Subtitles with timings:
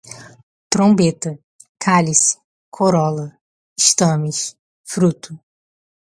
[0.75, 1.31] trombeta,
[1.85, 2.39] cálice,
[2.75, 3.27] corola,
[3.77, 4.41] estames,
[4.83, 5.39] fruto